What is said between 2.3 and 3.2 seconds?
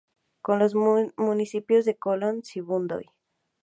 Sibundoy.